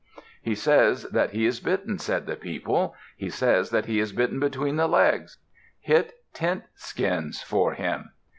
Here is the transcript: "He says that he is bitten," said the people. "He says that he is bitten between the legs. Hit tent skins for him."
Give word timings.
"He 0.41 0.55
says 0.55 1.03
that 1.11 1.29
he 1.29 1.45
is 1.45 1.59
bitten," 1.59 1.99
said 1.99 2.25
the 2.25 2.35
people. 2.35 2.95
"He 3.15 3.29
says 3.29 3.69
that 3.69 3.85
he 3.85 3.99
is 3.99 4.13
bitten 4.13 4.39
between 4.39 4.77
the 4.77 4.87
legs. 4.87 5.37
Hit 5.79 6.13
tent 6.33 6.63
skins 6.73 7.43
for 7.43 7.73
him." 7.75 8.09